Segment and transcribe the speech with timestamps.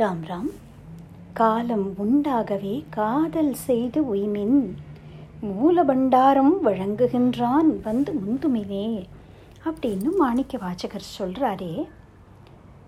[0.00, 0.50] ராம் ராம்
[1.32, 4.70] காலம் உண்டாகவே காதல் செய்து உய்மின்.
[5.42, 9.04] மூலபண்டாரம் வழங்குகின்றான் வந்து முந்துமினே
[9.64, 11.88] அப்படின்னு மாணிக்க வாச்சகர் சொல்கிறாரே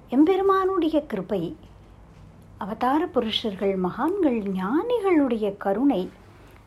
[0.08, 1.56] எம்பெருமானுடைய கிருபை
[2.58, 6.10] அவதார புருஷர்கள் மகான்கள் ஞானிகளுடைய கருணை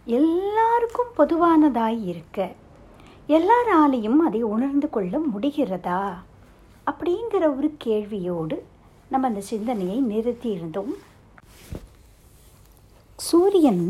[0.06, 2.52] எல்லாருக்கும் பொதுவானதாய் இருக்க
[3.28, 6.14] எல்லாராலையும் அதை உணர்ந்து கொள்ள முடிகிறதா?
[6.86, 8.58] அப்படிங்கிற ஒரு கேள்வியோடு
[9.10, 10.94] நம்ம அந்த சிந்தனையை நிறுத்தி இருந்தோம்.
[13.20, 13.86] சூரியன்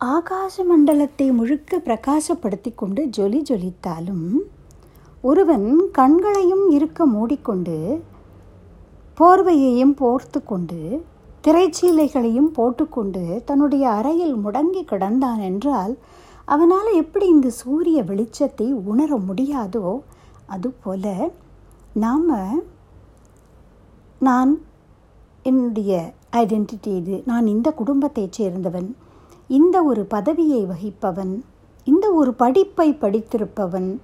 [0.00, 4.26] ஆகாச மண்டலத்தை முழுக்க பிரகாசப்படுத்தி கொண்டு ஜொலி ஜொலித்தாலும்
[5.20, 7.76] ஒருவன் கண்களையும் இருக்க மூடிக்கொண்டு
[9.18, 10.80] போர்வையையும் போர்த்து கொண்டு
[11.44, 15.94] திரைச்சீலைகளையும் போட்டுக்கொண்டு தன்னுடைய அறையில் முடங்கி கிடந்தான் என்றால்
[16.44, 20.00] அவனால் எப்படி இந்த சூரிய வெளிச்சத்தை உணர முடியாதோ
[20.46, 21.04] அதுபோல
[21.94, 22.28] நாம்
[24.18, 24.60] நான்
[25.42, 27.22] என்னுடைய ஐடென்டிட்டி இது.
[27.26, 28.92] நான் இந்த குடும்பத்தைச் சேர்ந்தவன்.
[29.48, 31.40] இந்த ஒரு பதவியை வகிப்பவன்.
[31.84, 33.98] இந்த ஒரு படிப்பை படித்திருப்பவன்.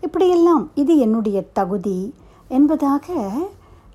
[0.00, 2.14] இப்படியெல்லாம் இது என்னுடைய தகுதி
[2.48, 3.30] என்பதாக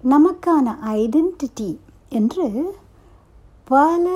[0.04, 1.78] நமக்கான ஐடென்டிட்டி
[2.10, 2.76] என்று
[3.64, 4.08] பல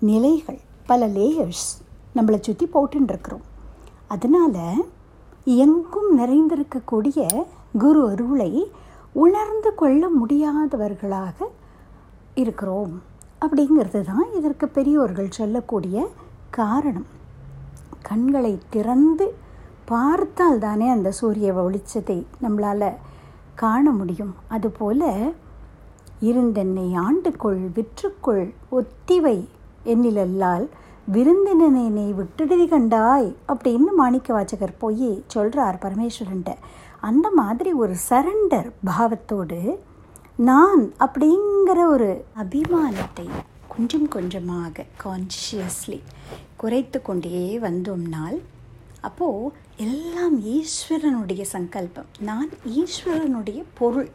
[0.00, 1.66] நிலைகள் பல லேயர்ஸ்
[2.14, 3.46] நம்மளை சுற்றி போட்டுருக்கிறோம்
[4.08, 4.84] அதனால்
[5.44, 7.44] எங்கும் நிறைந்திருக்கக்கூடிய
[7.78, 8.70] குரு அருளை
[9.24, 11.38] உணர்ந்து கொள்ள முடியாதவர்களாக
[12.42, 12.94] இருக்கிறோம்.
[13.44, 16.06] அப்படிங்கிறது தான் இதற்கு பெரியோர்கள் சொல்லக்கூடிய
[16.58, 17.08] காரணம்.
[18.08, 19.26] கண்களை திறந்து
[19.90, 22.90] பார்த்தால் தானே அந்த சூரிய வெளிச்சத்தை நம்மளால்
[23.62, 24.34] காண முடியும்.
[24.56, 25.10] அதுபோல
[26.30, 28.44] இருந்தென்னை ஆண்டுக்குள் விற்றுக்குள்
[28.78, 29.38] ஒத்திவை
[29.92, 30.66] என்னிலல்லால்
[31.14, 36.52] விருந்தினனை விட்டுடுதி கண்டாய் அப்படின்னு மாணிக்க வாச்சகர் போய் சொல்கிறார் பரமேஸ்வரன்ட்ட.
[37.02, 39.78] அந்த மாதிரி ஒரு சரண்டர் பாவத்தோடு
[40.36, 43.26] நான் அப்படிங்கிற ஒரு அபிமானத்தை
[43.68, 46.02] கொஞ்சம் கொஞ்சமாக கான்ஷியஸ்லி
[46.56, 48.38] குறைத்து கொண்டே வந்தோம்னால்
[49.00, 54.10] அப்போது எல்லாம் ஈஸ்வரனுடைய சங்கல்பம் நான் ஈஸ்வரனுடைய பொருள்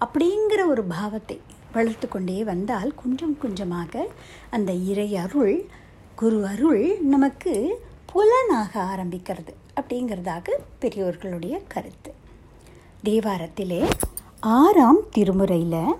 [0.00, 1.38] அப்படிங்கிற ஒரு பாவத்தை
[1.72, 4.06] வளர்த்து கொண்டே வந்தால் கொஞ்சம் கொஞ்சமாக
[4.50, 5.56] அந்த இறை அருள்
[6.14, 7.54] குரு அருள் நமக்கு
[8.12, 10.50] புலனாக ஆரம்பிக்கிறது அப்படிங்கிறதாக
[10.80, 12.10] பெரியோர்களுடைய கருத்து.
[13.08, 13.78] தேவாரத்திலே
[14.40, 15.92] ஆறாம் திருமுறையில்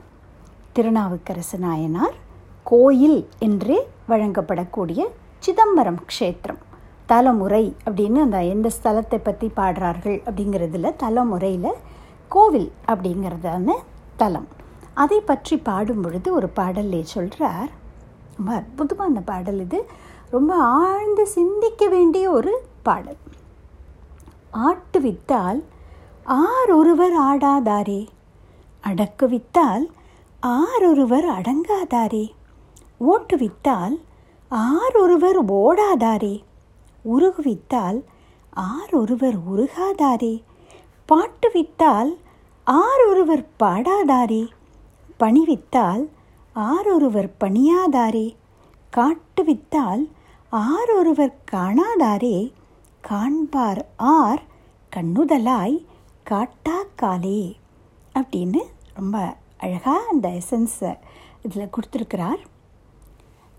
[0.74, 2.16] திருநாவுக்கரசு நாயனார்
[2.62, 3.76] கோயில் என்று
[4.08, 5.00] வழங்கப்படக்கூடிய
[5.38, 6.58] சிதம்பரம் க்ஷேத்திரம்.
[7.06, 11.80] தலைமுறை அப்படின்னு அந்த எந்த ஸ்தலத்தை பற்றி பாடுறார்கள் அப்படிங்கிறதுல தலைமுறையில்
[12.28, 13.76] கோவில் அப்படிங்கிறதான
[14.16, 14.48] தலம்.
[14.94, 17.72] அதை பற்றி பாடும் பொழுது ஒரு பாடலே சொல்கிறார்
[18.36, 19.86] ரொம்ப அற்புதமான பாடல் இது.
[20.36, 23.20] ரொம்ப ஆழ்ந்து சிந்திக்க வேண்டிய ஒரு பாடல்.
[24.50, 25.62] ஆட்டு வித்தால்
[26.28, 28.06] ஆரொருவர் ஆடாதாரே?
[28.82, 29.90] அடக்குவித்தால்
[30.42, 32.30] ஆரொருவர் அடங்காதாரே?
[33.00, 33.96] ஓட்டுவித்தால்
[34.50, 36.42] ஆரொருவர் ஓடாதாரே?
[37.04, 38.02] உருகுவித்தால்
[38.50, 40.42] ஆரொருவர் உருகாதாரே?
[41.06, 42.16] பாட்டு வித்தால்
[42.66, 44.48] ஆரொருவர் பாடாதாரே?
[45.20, 46.08] பணிவித்தால்
[46.52, 48.36] ஆரொருவர் பணியாதாரே?
[48.96, 50.08] காட்டுவித்தால்
[50.52, 52.52] ஆரொருவர் காணாதாரே?
[53.08, 54.42] காண்பார் ஆர்
[54.96, 55.84] கண்ணுதலாய்
[56.30, 57.42] காட்டாக்காலே
[58.14, 58.60] அப்படின்னு
[58.94, 59.16] ரொம்ப
[59.56, 60.92] அழகாக அந்த எசன்ஸை
[61.42, 62.40] இதில் கொடுத்துருக்கிறார்.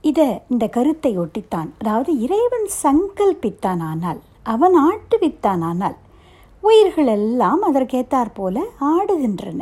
[0.04, 1.70] இதை இந்த கருத்தை ஒட்டித்தான்.
[1.78, 5.98] அதாவது இறைவன் சங்கல்பித்தானால் அவன் ஆட்டுவித்தானானால்
[6.64, 9.62] உயிர்கள் எல்லாம் அதற்கேத்தாற் போல ஆடுகின்றன.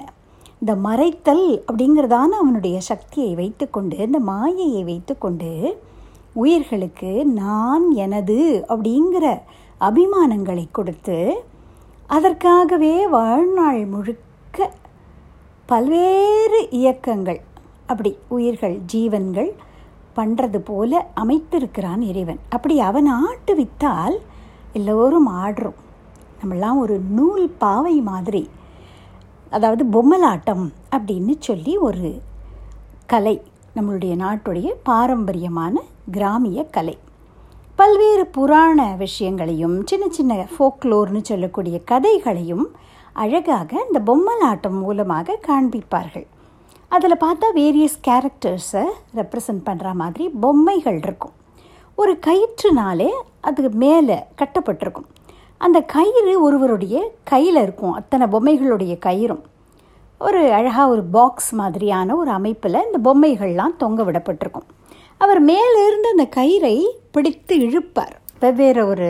[0.59, 5.51] இந்த மறைத்தல் அப்படிங்கிறதான அவனுடைய சக்தியை வைத்துக்கொண்டு இந்த மாயையை வைத்துக்கொண்டு
[6.33, 9.25] உயிர்களுக்கு நான் எனது அப்படிங்கிற
[9.81, 11.17] அபிமானங்களை கொடுத்து
[12.07, 14.73] அதற்காகவே வாழ்நாள் முழுக்க
[15.65, 17.41] பல்வேறு இயக்கங்கள்
[17.85, 19.53] அப்படி உயிர்கள் ஜீவன்கள்
[20.15, 22.39] பண்ணுறது போல அமைத்திருக்கிறான் இறைவன்.
[22.49, 24.17] அப்படி அவன் ஆட்டு வித்தால்
[24.73, 25.79] எல்லோரும் ஆடுறோம்.
[26.43, 28.49] நம்மளாம் ஒரு நூல் பாவை மாதிரி.
[29.49, 32.21] அதாவது பொம்மலாட்டம் அப்படின்னு சொல்லி ஒரு
[33.05, 33.41] கலை
[33.75, 35.81] நம்மளுடைய நாட்டுடைய பாரம்பரியமான
[36.11, 36.97] கிராமிய கலை.
[37.79, 42.63] பல்வேறு புராண விஷயங்களையும் சின்ன சின்ன ஃபோக்லோர்னு சொல்லக்கூடிய கதைகளையும்
[43.13, 46.25] அழகாக இந்த பொம்மலாட்டம் மூலமாக காண்பிப்பார்கள்.
[46.87, 48.83] அதில் பார்த்தா வேரியஸ் கேரக்டர்ஸை
[49.15, 51.31] ரெப்ரசன்ட் பண்ணுற மாதிரி பொம்மைகள் இருக்கும்.
[51.95, 53.09] ஒரு கயிற்றுனாலே
[53.41, 55.07] அதுக்கு மேலே கட்டப்பட்டிருக்கும்.
[55.57, 57.91] அந்த கயிறு ஒருவருடைய கையில் இருக்கும்.
[57.91, 59.43] அத்தனை பொம்மைகளுடைய கயிறும்.
[60.19, 64.67] ஒரு அழகாக ஒரு பாக்ஸ் மாதிரியான ஒரு அமைப்பில் இந்த பொம்மைகள்லாம் தொங்க விடப்பட்டிருக்கும்.
[65.23, 66.75] அவர் மேலிருந்து அந்த கயிறை
[67.15, 68.15] பிடித்து இழுப்பார்.
[68.41, 69.09] வெவ்வேறு ஒரு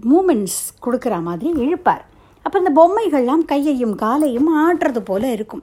[0.00, 2.04] மூமெண்ட்ஸ் கொடுக்குற மாதிரி இழுப்பார்.
[2.44, 5.62] அப்போ இந்த பொம்மைகள்லாம் கையையும் காலையும் ஆடுறது போல் இருக்கும்.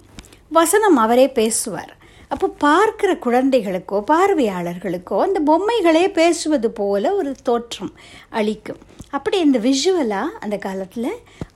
[0.57, 1.93] வசனம் அவரே பேசுவார்.
[2.33, 7.93] அப்போ பார்க்குற குழந்தைகளுக்கோ பார்வையாளர்களுக்கோ அந்த பொம்மைகளே பேசுவது போல ஒரு தோற்றம்
[8.39, 8.81] அளிக்கும்.
[9.17, 11.11] அப்படி இந்த விஷுவலாக அந்த காலத்தில்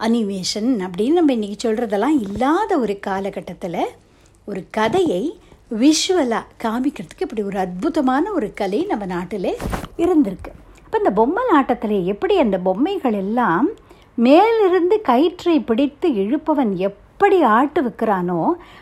[0.05, 3.83] அனிமேஷன் அப்படின்னு நம்ம இன்றைக்கி சொல்கிறதெல்லாம் இல்லாத ஒரு காலகட்டத்தில்
[4.47, 5.23] ஒரு கதையை
[5.71, 9.49] விஷுவலாக காமிக்கிறதுக்கு இப்படி ஒரு அற்புதமான ஒரு கலை நம்ம நாட்டில்
[10.03, 10.51] இருந்திருக்கு.
[10.85, 13.67] இப்போ இந்த பொம்மை நாட்டத்தில் எப்படி அந்த பொம்மைகள் எல்லாம்
[14.17, 18.41] மேலிருந்து கயிற்றை பிடித்து இழுப்பவன் எப்படி ஆட்டு வைக்கிறானோ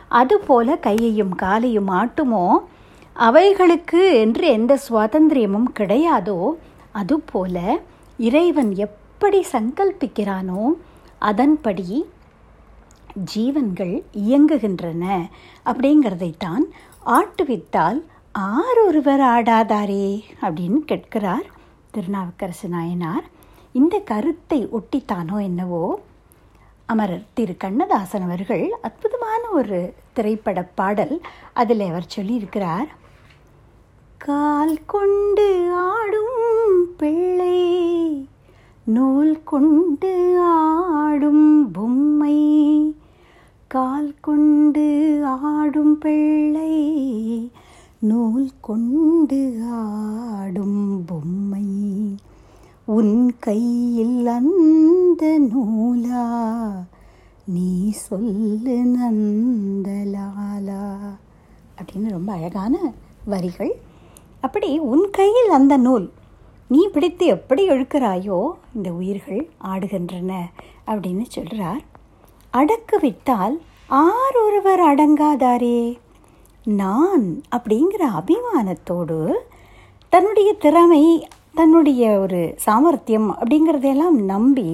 [0.10, 2.46] அதுபோல கையையும் காலையும் ஆட்டுமோ
[3.16, 6.40] அவைகளுக்கு என்று எந்த சுவாதந்திரியமும் கிடையாதோ
[6.92, 7.58] அதுபோல
[8.20, 10.64] இறைவன் எப்படி சங்கல்பிக்கிறானோ
[11.20, 11.88] அதன்படி
[13.14, 15.30] ஜீவன்கள் இயங்குகின்றன
[15.66, 16.66] அப்படிங்கிறதைத்தான்
[17.06, 21.46] ஆட்டுவித்தால் ஆரொருவர் ஆடாதாரே அப்படின்னு கேட்கிறார்
[21.92, 23.24] திருநாவுக்கரசு நாயனார்.
[23.72, 26.00] இந்த கருத்தை ஒட்டித்தானோ என்னவோ?
[26.86, 27.58] அமரர் திரு.
[27.58, 31.22] கண்ணதாசன் அவர்கள் அற்புதமான ஒரு திரைப்பட பாடல்
[31.54, 32.88] அதில் அவர் சொல்லியிருக்கிறார்.
[34.18, 38.30] கால் கொண்டு ஆடும் பிள்ளை
[38.84, 42.40] நூல் கொண்டு ஆடும் பொம்மை
[43.72, 46.74] கால் கொண்டு ஆடும் பிள்ளை
[48.00, 51.66] நூல் கொண்டு ஆடும் பொம்மை.
[52.86, 56.26] உன் கையில் அந்த நூலா?
[57.46, 60.98] நீ சொல்லு நந்தலாலா?
[61.82, 62.94] அப்படின்னு ரொம்ப அழகான
[63.26, 63.76] வரிகள்.
[64.42, 66.12] அப்படி உன் கையில் அந்த நூல்
[66.68, 70.44] நீ பிடித்து எப்படி எழுக்கிறாயோ இந்த உயிர்கள் ஆடுகின்றன
[70.88, 71.90] அப்படின்னு சொல்கிறார்
[72.54, 73.54] அடக்கு விட்டால்
[74.42, 75.82] ஒருவர் அடங்காதாரே.
[76.82, 77.24] நான்
[77.56, 79.20] அப்படிங்கிற அபிமானத்தோடு
[80.10, 81.04] தன்னுடைய திறமை
[81.54, 84.70] தன்னுடைய ஒரு சாமர்த்தியம் அப்படிங்கிறதையெல்லாம் நம்பி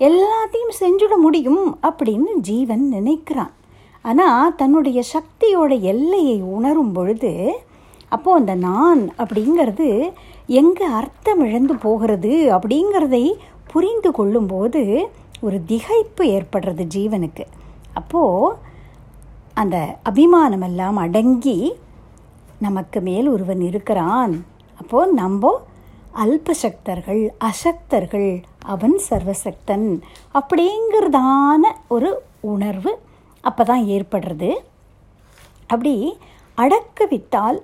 [0.00, 3.52] எல்லாத்தையும் செஞ்சுட முடியும் அப்படின்னு ஜீவன் நினைக்கிறான்.
[4.04, 7.32] ஆனால் தன்னுடைய சக்தியோட எல்லையை உணரும் பொழுது
[8.08, 9.88] அப்போது அந்த நான் அப்படிங்கிறது
[10.60, 13.24] எங்கே அர்த்தம் இழந்து போகிறது அப்படிங்கிறதை
[13.72, 14.82] புரிந்து கொள்ளும்போது
[15.46, 17.44] ஒரு திகைப்பு ஏற்படுறது ஜீவனுக்கு.
[17.92, 18.56] அப்போது
[19.60, 19.76] அந்த
[20.10, 21.58] அபிமானமெல்லாம் அடங்கி
[22.66, 24.34] நமக்கு மேல் ஒருவன் இருக்கிறான்.
[24.80, 25.52] அப்போது நம்ம
[26.24, 28.30] அல்பசக்தர்கள் அசக்தர்கள்
[28.72, 29.88] அவன் சர்வசக்தன்
[30.38, 31.62] அப்படிங்கிறதான
[31.94, 32.10] ஒரு
[32.54, 32.92] உணர்வு
[33.44, 34.50] அப்போ தான் ஏற்படுறது.
[35.72, 35.94] அப்படி
[36.54, 37.58] அடக்க விட்டால்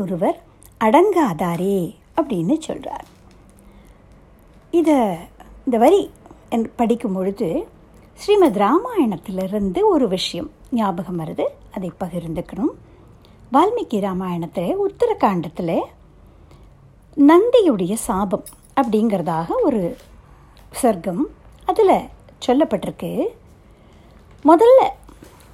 [0.00, 0.38] ஒருவர்
[0.86, 1.78] அடங்காதாரே
[2.18, 3.06] அப்படின்னு சொல்கிறார்
[4.70, 4.98] இதை
[5.64, 6.00] இந்த வரி
[6.76, 7.68] படிக்கும் பொழுது
[8.14, 11.44] ஸ்ரீமத் ராமாயணத்திலிருந்து ஒரு விஷயம் ஞாபகம் வருது.
[11.70, 12.74] அதை பகிர்ந்துக்கணும்.
[13.52, 15.80] வால்மீகி ராமாயணத்தில் உத்தரகாண்டத்தில்
[17.16, 18.44] நந்தியுடைய சாபம்
[18.80, 19.96] அப்படிங்கிறதாக ஒரு
[20.82, 21.22] சர்க்கம்
[21.66, 22.08] அதில்
[22.46, 23.26] சொல்லப்பட்டிருக்கு.
[24.44, 24.86] முதல்ல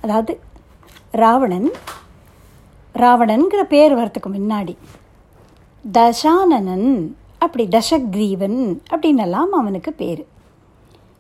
[0.01, 0.41] அதாவது
[1.11, 1.71] ராவணன்
[2.95, 4.77] ராவணன்கிற பேர் வரத்துக்கு முன்னாடி
[5.93, 10.33] தசானனன் அப்படி தசக்ரீவன் அப்படின்னெல்லாம் அவனுக்கு பேர்.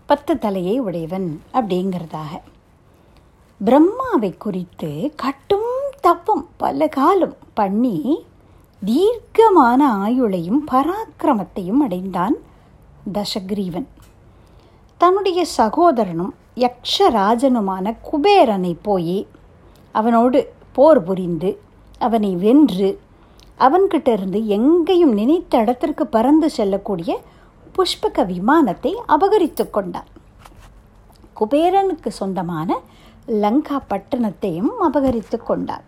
[0.06, 2.32] பத்து தலையை உடையவன் அப்படிங்கிறதாக.
[3.64, 5.70] பிரம்மாவை குறித்து கட்டும்
[6.00, 8.24] தப்பம் பல காலம் பண்ணி
[8.84, 12.34] தீர்க்கமான ஆயுளையும் பராக்கிரமத்தையும் அடைந்தான்
[13.12, 13.86] தசக்ரீவன்.
[14.96, 19.26] தன்னுடைய சகோதரனும் யக்ஷராஜனுமான குபேரனை போய்
[19.92, 21.58] அவனோடு போர் புரிந்து
[21.99, 23.00] அவனை வென்று
[23.58, 27.20] அவன்கிட்ட இருந்து எங்கேயும் நினைத்த இடத்திற்கு பறந்து செல்லக்கூடிய
[27.76, 30.11] புஷ்பக விமானத்தை அபகரித்து கொண்டான்.
[31.38, 32.71] குபேரனுக்கு சொந்தமான
[33.43, 35.87] லங்கா பட்டணத்தையும் அபகரித்து கொண்டார்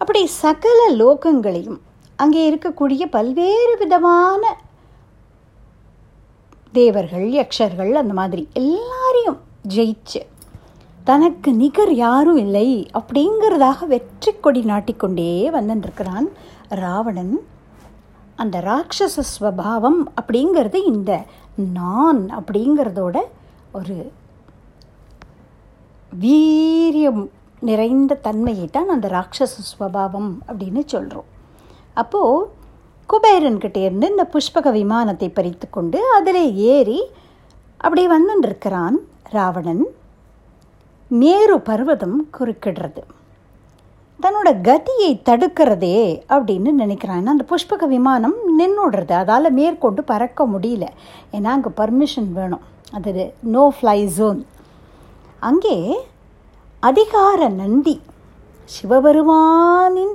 [0.00, 1.80] அப்படி சகல லோகங்களையும்
[2.18, 4.42] அங்கே இருக்கக்கூடிய பல்வேறு விதமான
[6.74, 9.38] தேவர்கள் யக்ஷர்கள் அந்த மாதிரி எல்லாரையும்
[9.74, 10.20] ஜெயிச்சு
[11.04, 12.68] தனக்கு நிகர் யாரும் இல்லை
[12.98, 16.28] அப்படிங்கிறதாக வெற்றி கொடி நாட்டிக்கொண்டே வந்துருக்கிறான்
[16.82, 17.34] ராவணன்.
[18.42, 21.12] அந்த ராட்சச ஸ்வபாவம் அப்படிங்கிறது இந்த
[21.72, 23.16] நான் அப்படிங்கிறதோட
[23.72, 23.96] ஒரு
[26.12, 27.22] வீரியம்
[27.62, 31.28] நிறைந்த தன்மையை தான் அந்த ராட்சச ஸ்வபாவம் அப்படின்னு சொல்கிறோம்
[31.94, 32.48] அப்போது
[33.08, 37.00] குபேரன்கிட்ட இருந்து இந்த புஷ்பக விமானத்தை பறித்து கொண்டு அதில் ஏறி
[37.76, 38.96] அப்படி வந்துருக்கிறான்
[39.30, 39.84] ராவணன்.
[41.10, 43.02] மேரு பர்வதம் குறுக்கிடுறது.
[44.22, 45.98] தன்னோட கதியை தடுக்கிறதே
[46.34, 47.30] அப்படின்னு நினைக்கிறான்.
[47.32, 50.86] அந்த புஷ்பக விமானம் நின்றுடுறது அதால் மேற்கொண்டு பறக்க முடியல.
[51.36, 52.64] ஏன்னா அங்கே பர்மிஷன் வேணும்.
[52.92, 54.40] அது நோ ஃப்ளை ஜோன்
[55.48, 55.76] அங்கே
[56.80, 57.96] அதிகார நந்தி
[58.64, 60.14] சிவபெருமானின்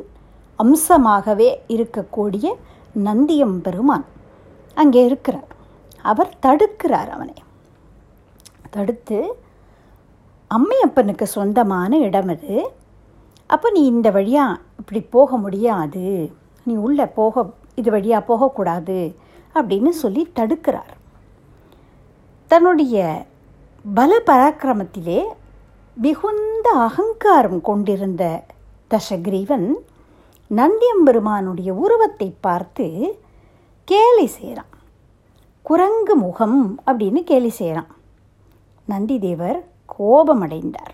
[0.64, 2.48] அம்சமாகவே இருக்கக்கூடிய
[3.08, 4.06] நந்தியம் பெருமான்
[4.76, 5.50] அங்கே இருக்கிறார்.
[6.12, 7.36] அவர் தடுக்கிறார் அவனை.
[8.76, 9.20] தடுத்து
[10.56, 12.54] அம்மையப்பனுக்கு சொந்தமான இடம் அது.
[13.50, 16.06] அப்போ நீ இந்த வழியாக இப்படி போக முடியாது.
[16.66, 17.44] நீ உள்ளே போக
[17.80, 19.00] இது வழியாக போகக்கூடாது
[19.56, 20.94] அப்படின்னு சொல்லி தடுக்கிறார்.
[22.52, 23.04] தன்னுடைய
[23.86, 25.20] பல பராக்கிரமத்திலே
[25.98, 28.24] மிகுந்த அகங்காரம் கொண்டிருந்த
[28.94, 29.68] தசகிரீவன்
[30.52, 32.86] நந்தியம்பெருமானுடைய உருவத்தை பார்த்து
[33.88, 34.74] கேலி செய்கிறான்
[35.66, 37.92] குரங்கு முகம் அப்படின்னு கேலி செய்கிறான்
[38.88, 39.60] நந்திதேவர்
[39.96, 40.94] கோபமடைந்தார்.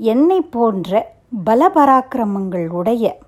[0.00, 1.00] என்னை போன்ற
[1.46, 3.18] பலபராக்கிரமங்கள் உடைய.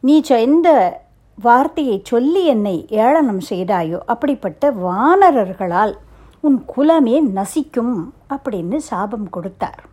[0.00, 1.00] நீ எந்த
[1.42, 5.94] வார்த்தையை சொல்லி என்னை ஏளனம் செய்தாயோ அப்படிப்பட்ட வானரர்களால்
[6.40, 9.84] உன் குலமே நசிக்கும் அப்படின்னு சாபம் கொடுத்தார்.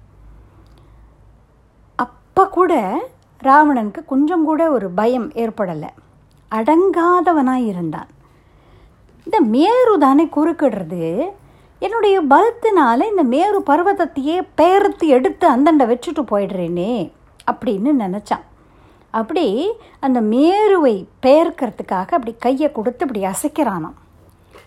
[1.96, 3.04] அப்போ கூட
[3.44, 5.90] ராவணனுக்கு கொஞ்சம் கூட ஒரு பயம் ஏற்படலை.
[6.52, 8.08] அடங்காதவனாக இருந்தான்.
[9.24, 11.30] இந்த மேரு தானே குறுக்கிடுறது?
[11.80, 17.12] என்னுடைய பலத்தினால இந்த மேரு பர்வதத்தையே பெயர்த்து எடுத்து அந்தண்டை வச்சுட்டு போயிடுறேனே
[17.52, 18.46] அப்படின்னு நினச்சான்.
[19.10, 23.98] அப்படி அந்த மேருவை பெயர்க்கிறதுக்காக அப்படி கையை கொடுத்து அப்படி அசைக்கிறானாம்.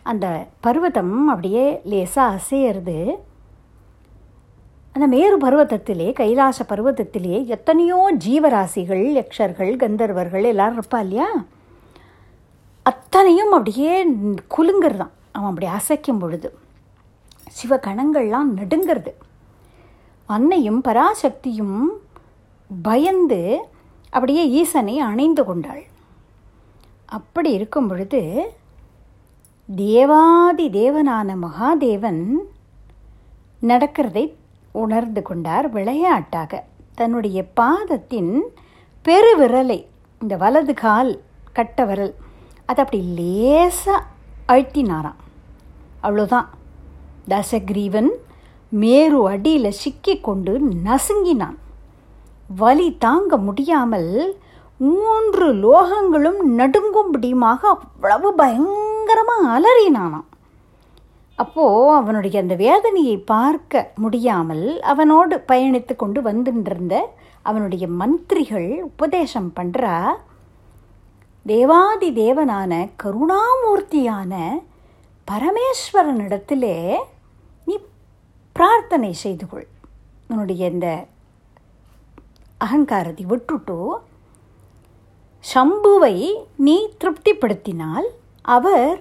[0.02, 3.16] அந்த பர்வதம் அப்படியே லேசாக அசையிறது.
[4.92, 11.28] அந்த மேரு பர்வதத்திலே கைலாச பர்வதத்திலே எத்தனையோ ஜீவராசிகள் யக்ஷர்கள் கந்தர்வர்கள் எல்லாரும் இருப்பா இல்லையா?
[12.82, 14.06] அத்தனையும் அப்படியே
[14.56, 16.58] குலுங்கிறதான் அவன் அப்படி அசைக்கும் பொழுது.
[17.56, 19.12] சிவகணங்கள்லாம் நடுங்கிறது.
[20.26, 21.86] அன்னையும் பராசக்தியும்
[22.82, 23.64] பயந்து
[24.10, 25.82] அப்படியே ஈசனை அணைந்து கொண்டாள்.
[27.06, 28.52] அப்படி இருக்கும் பொழுது
[29.76, 32.22] தேவாதி தேவனான மகாதேவன்
[33.62, 34.34] நடக்கிறதை
[34.72, 36.64] உணர்ந்து கொண்டார் விளையாட்டாக.
[36.94, 38.42] தன்னுடைய பாதத்தின்
[39.04, 39.86] பெருவிரலை
[40.20, 41.20] இந்த வலது கால்
[41.52, 42.14] கட்ட விரல்
[42.66, 44.04] அதை அப்படி லேசாக
[44.48, 45.20] அழுத்தினாராம்.
[46.02, 46.48] அவ்வளோதான்
[47.32, 48.10] தசகிரீவன்
[48.72, 50.52] மேரு அடியில் சிக்கி கொண்டு
[50.86, 51.58] நசுங்கினான்.
[52.50, 54.12] வலி தாங்க முடியாமல்
[54.80, 60.26] மூன்று லோகங்களும் நடுங்கும்படியுமாக அவ்வளவு பயங்கரமாக அலறினானாம்.
[61.38, 66.94] அப்போது அவனுடைய அந்த வேதனையை பார்க்க முடியாமல் அவனோடு பயணித்து கொண்டு வந்துருந்த
[67.48, 69.96] அவனுடைய மந்திரிகள் உபதேசம் பண்ணுறா
[71.46, 74.32] தேவாதி தேவனான கருணாமூர்த்தியான
[75.28, 76.76] பரமேஸ்வரனிடத்திலே
[78.58, 79.66] பிரார்த்தனை செய்து கொள்
[80.28, 80.88] உன்னுடைய இந்த
[82.58, 83.76] அகங்காரத்தை விட்டுட்டு
[85.44, 86.16] சம்புவை
[86.56, 88.08] நீ திருப்திப்படுத்தினால்
[88.56, 88.96] அவர்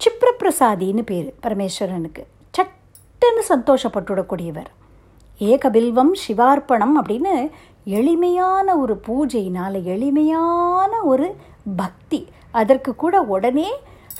[0.00, 2.22] சிப்ரப்பிரசாதின்னு பேர் பரமேஸ்வரனுக்கு.
[2.54, 4.70] சட்டுன்னு சந்தோஷப்பட்டுவிடக்கூடியவர்
[5.40, 7.34] ஏகபில்வம் சிவார்ப்பணம் அப்படின்னு
[7.98, 11.28] எளிமையான ஒரு பூஜையினால் எளிமையான ஒரு
[11.76, 12.20] பக்தி.
[12.50, 13.68] அதற்கு கூட உடனே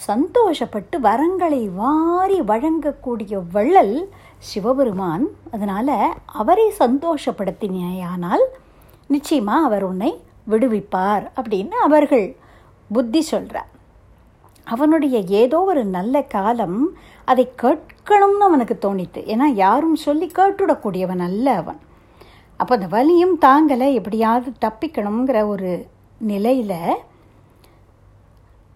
[0.07, 3.97] சந்தோஷப்பட்டு வரங்களை வாரி வழங்கக்கூடிய வள்ளல்
[4.43, 5.95] சிவபெருமான் அதனால்
[6.27, 8.45] அவரை சந்தோஷப்படுத்தினேயானால்
[9.07, 12.37] நிச்சயமாக அவர் உன்னை விடுவிப்பார் அப்படின்னு அவர்கள்
[12.91, 13.71] புத்தி சொல்கிறார்
[14.67, 16.79] அவனுடைய ஏதோ ஒரு நல்ல காலம்
[17.25, 21.79] அதை கேட்கணும்னு அவனுக்கு தோணித்து ஏன்னா யாரும் சொல்லி கேட்டுடக்கூடியவன் அல்ல அவன்.
[22.57, 25.87] அப்போ அந்த வலியும் தாங்கலை எப்படியாவது தப்பிக்கணுங்கிற ஒரு
[26.19, 26.79] நிலையில்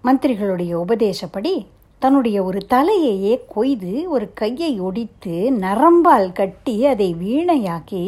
[0.05, 1.67] மந்திரிகளுடைய உபதேசப்படி
[2.03, 8.05] தன்னுடைய ஒரு தலையையே கொய்து ஒரு கையை ஒடித்து நரம்பால் கட்டி அதை வீணையாக்கி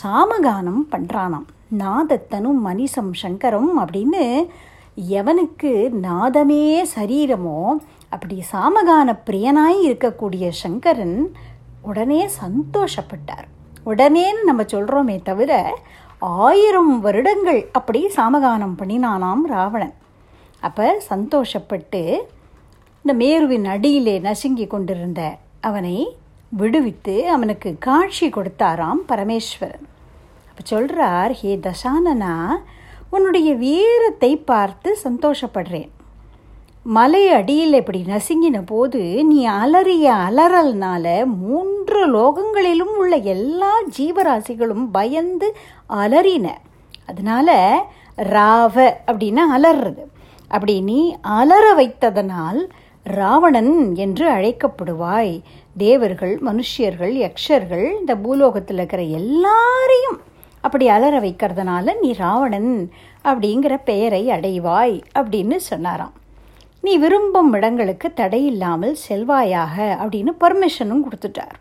[0.00, 4.24] சாமகானம் பண்ணுறானாம் நாதத்தனும் மனிசம் சங்கரம் அப்படின்னு
[5.18, 5.72] எவனுக்கு
[6.06, 6.64] நாதமே
[6.96, 7.58] சரீரமோ
[8.08, 11.16] அப்படி சாமகான பிரியனாய் இருக்கக்கூடிய சங்கரன்
[11.82, 13.46] உடனே சந்தோஷப்பட்டார்.
[13.86, 15.52] உடனேன்னு நம்ம சொல்கிறோமே தவிர
[16.18, 19.94] ஆயிரம் வருடங்கள் அப்படி சாமகானம் பண்ணினானாம் ராவணன்.
[20.60, 22.02] அப்போ சந்தோஷப்பட்டு
[23.04, 25.22] இந்த மேருவின் அடியிலே நசுங்கி கொண்டிருந்த
[25.68, 25.96] அவனை
[26.58, 29.82] விடுவித்து அவனுக்கு காட்சி கொடுத்தாராம் பரமேஸ்வரன்.
[30.48, 32.36] அப்போ சொல்கிறார் ஹே தசானனா
[33.14, 35.90] உன்னுடைய வீரத்தை பார்த்து சந்தோஷப்படுறேன்.
[36.96, 41.04] மலை அடியில் இப்படி நசுங்கின போது நீ அலறிய அலறல்னால
[41.42, 45.50] மூன்று லோகங்களிலும் உள்ள எல்லா ஜீவராசிகளும் பயந்து
[46.02, 46.46] அலறின.
[47.10, 47.58] அதனால
[48.32, 48.76] ராவ
[49.10, 50.06] அப்படின்னா அலறுறது
[50.54, 50.98] அப்படி நீ
[51.40, 52.62] அலற வைத்ததனால்
[53.06, 55.42] ராவணன் என்று அழைக்கப்படுவாய்.
[55.76, 60.20] தேவர்கள் மனுஷியர்கள் யக்ஷர்கள் இந்த பூலோகத்தில் இருக்கிற எல்லாரையும்
[60.60, 62.90] அப்படி அலற வைக்கிறதுனால நீ ராவணன்
[63.24, 66.14] அப்படிங்கிற பெயரை அடைவாய் அப்படின்னு சொன்னாராம்.
[66.80, 71.56] நீ விரும்பும் இடங்களுக்கு தடை இல்லாமல் செல்வாயாக அப்படின்னு பர்மிஷனும் கொடுத்துட்டார்.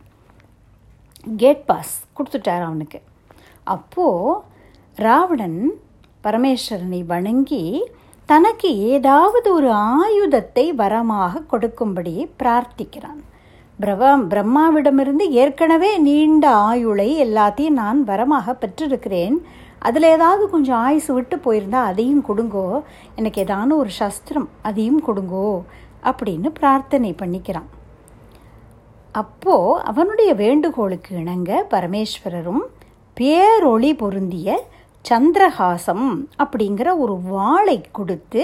[1.38, 3.02] கேட் பாஸ் கொடுத்துட்டார் அவனுக்கு.
[3.64, 4.40] அப்போது
[4.96, 5.72] ராவணன்
[6.24, 7.84] பரமேஸ்வரனை வணங்கி
[8.32, 13.22] தனக்கு ஏதாவது ஒரு ஆயுதத்தை வரமாக கொடுக்கும்படி பிரார்த்திக்கிறான்.
[13.80, 19.38] பிரவா பிரம்மாவிடமிருந்து ஏற்கனவே நீண்ட ஆயுளை எல்லாத்தையும் நான் வரமாக பெற்றிருக்கிறேன்.
[19.80, 22.68] அதில் ஏதாவது கொஞ்சம் ஆயுசு விட்டு போயிருந்தால் அதையும் கொடுங்கோ.
[23.16, 25.48] எனக்கு ஏதான ஒரு சஸ்திரம் அதையும் கொடுங்கோ
[26.10, 27.70] அப்படின்னு பிரார்த்தனை பண்ணிக்கிறான்.
[29.22, 29.56] அப்போ
[29.92, 32.64] அவனுடைய வேண்டுகோளுக்கு இணங்க பரமேஸ்வரரும்
[33.18, 34.56] பேரொளி பொருந்திய
[35.10, 36.08] சந்திரஹாசம்
[36.44, 38.44] அப்படிங்கிற ஒரு வாளை கொடுத்து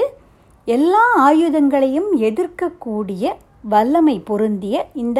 [0.67, 3.31] எல்லா ஆயுதங்களையும் எதிர்க்கக்கூடிய
[3.73, 5.19] வல்லமை பொருந்திய இந்த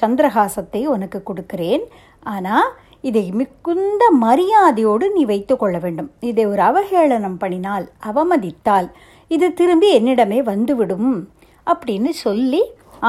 [0.00, 1.84] சந்திரஹாசத்தை உனக்கு கொடுக்கிறேன்.
[2.34, 2.68] ஆனால்
[3.08, 6.10] இதை மிகுந்த மரியாதையோடு நீ வைத்து கொள்ள வேண்டும்.
[6.30, 8.88] இதை ஒரு அவஹேளனம் பண்ணினால் அவமதித்தால்
[9.36, 11.12] இது திரும்பி என்னிடமே வந்துவிடும்
[11.66, 12.62] அப்படின்னு சொல்லி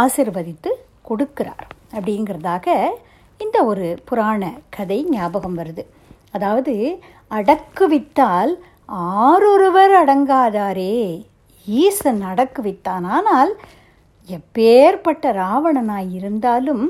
[0.04, 0.72] ஆசிர்வதித்து
[1.10, 1.68] கொடுக்கிறார்.
[1.96, 2.68] அப்படிங்கிறதாக
[3.42, 5.86] இந்த ஒரு புராண கதை ஞாபகம் வருது.
[6.34, 6.74] அதாவது
[7.38, 8.54] அடக்குவித்தால்
[9.26, 10.96] ஆறொருவர் அடங்காதாரே.
[11.68, 13.52] ஈசன் அடக்குவித்தான் ஆனால்
[14.30, 16.84] எப்பேற்பட்ட ராவணனாய் இருந்தாலும்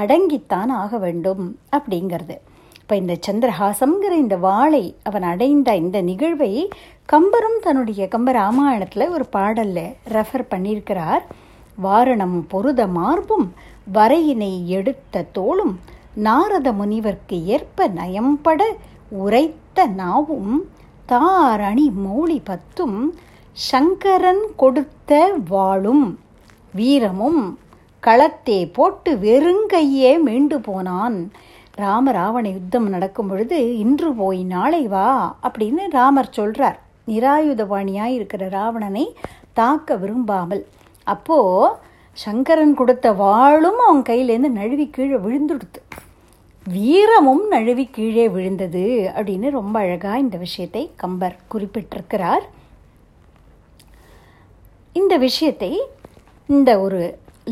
[0.00, 1.44] அடங்கித்தான் ஆக வேண்டும்
[1.76, 2.36] அப்படிங்கிறது.
[2.80, 6.52] இப்போ இந்த சந்திரஹாசம்ங்கிற இந்த வாளை அவன் அடைந்த இந்த நிகழ்வை
[7.12, 11.22] கம்பரும் தன்னுடைய கம்ப ராமாயணத்தில் ஒரு பாடலில் ரெஃபர் பண்ணியிருக்கிறார்.
[11.78, 13.46] வாரணம் பொருத மார்பும்
[13.92, 15.74] வரையினை எடுத்த தோளும்
[16.26, 18.62] நாரத முனிவர்க்கு ஏற்ப நயம்பட
[19.22, 20.54] உரைத்த நாவும்
[21.10, 22.96] தாரணி மௌளி பத்தும்
[23.70, 25.12] சங்கரன் கொடுத்த
[25.50, 26.06] வாளும்
[26.78, 27.42] வீரமும்
[28.06, 31.18] களத்தே போட்டு வெறுங்கையே மீண்டு போனான்.
[31.82, 35.08] ராம ராவண யுத்தம் நடக்கும் பொழுது இன்று போய் நாளை வா
[35.48, 36.78] அப்படின்னு ராமர் சொல்றார்.
[37.10, 39.04] நிராயுதபாணியாய் இருக்கிற ராவணனை
[39.60, 40.64] தாக்க விரும்பாமல்.
[41.06, 41.38] அப்போ
[42.24, 45.80] சங்கரன் கொடுத்த வாளும் அவன் கையிலேருந்து நழுவி கீழே விழுந்துடுத்து.
[46.74, 48.84] வீரமும் நழுவி கீழே விழுந்தது
[49.18, 52.44] அப்படின்னு ரொம்ப அழகாக இந்த விஷயத்தை கம்பர் குறிப்பிட்டிருக்கிறார்.
[55.00, 55.72] இந்த விஷயத்தை
[56.56, 57.00] இந்த ஒரு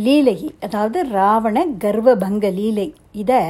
[0.04, 2.88] லீலை அதாவது ராவண கர்வபங்க லீலை
[3.22, 3.40] இதை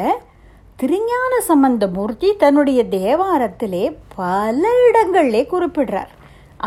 [0.81, 3.85] திருஞான சம்பந்தமூர்த்தி தன்னுடைய தேவாரத்திலே
[4.17, 6.13] பல இடங்களிலே குறிப்பிடுறார்.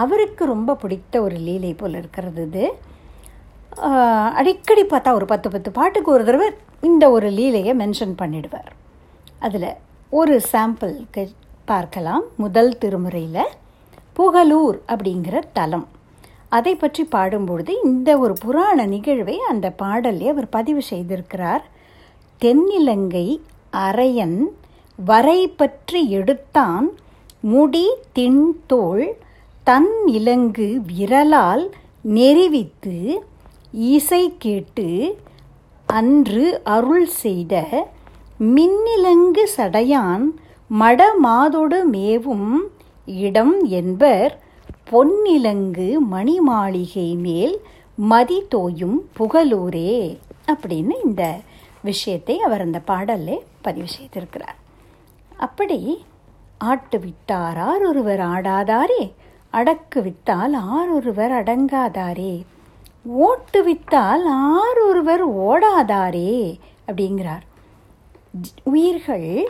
[0.03, 2.65] அவருக்கு ரொம்ப பிடித்த ஒரு லீலை போல் இருக்கிறது இது.
[4.39, 6.49] அடிக்கடி பார்த்தா ஒரு பத்து பத்து பாட்டுக்கு ஒரு தடவை
[6.89, 8.69] இந்த ஒரு லீலையை மென்ஷன் பண்ணிடுவார்.
[9.45, 9.71] அதில்
[10.19, 11.23] ஒரு சாம்பிளுக்கு
[11.65, 12.23] பார்க்கலாம்.
[12.43, 13.55] முதல் திருமுறையில்
[14.17, 15.87] புகலூர் அப்படிங்கிற தலம்.
[16.57, 21.63] அதை பற்றி பாடும்பொழுது இந்த ஒரு புராண நிகழ்வை அந்த பாடலே அவர் பதிவு செய்திருக்கிறார்.
[22.41, 23.27] தென்னிலங்கை
[23.85, 24.39] அரையன்
[24.99, 26.87] வரை பற்றி எடுத்தான்
[27.51, 29.05] முடி தின்தோள்
[29.67, 31.65] தன் இலங்கு விரலால்
[32.15, 32.95] நெறிவித்து
[33.93, 34.87] இசை கேட்டு
[35.89, 37.53] அன்று அருள் செய்த
[38.39, 40.25] மின்னிலங்கு சடையான்
[40.79, 42.59] மடமாதொடு மேவும்
[43.05, 44.39] இடம் என்பர்
[44.91, 47.61] பொன்னிலங்கு மணிமாளிகை மேல்
[47.95, 50.17] மதி தோயும் புகழூரே
[50.51, 51.35] அப்படின்னு இந்த
[51.81, 54.57] விஷயத்தை அவர் அந்த பாடலில் பதிவு செய்திருக்கிறார்.
[55.37, 56.05] அப்படி
[56.57, 59.11] ஆட்டு விட்டார் ஆரொருவர் ஆடாதாரே
[59.53, 62.41] அடக்கு வித்தால் ஆரொருவர் அடங்காதாரே
[63.03, 64.25] ஓட்டு வித்தால்
[64.55, 67.45] ஆரொருவர் ஓடாதாரே அப்படிங்கிறார்.
[68.63, 69.49] உயிர்கள்